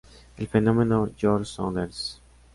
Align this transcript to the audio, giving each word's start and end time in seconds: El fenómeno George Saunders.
El 0.37 0.47
fenómeno 0.47 1.11
George 1.15 1.45
Saunders. 1.45 2.19